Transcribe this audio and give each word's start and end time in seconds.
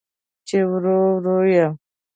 چې 0.47 0.57
ورو، 0.69 0.99
ورو 1.15 1.37
یې 1.53 1.65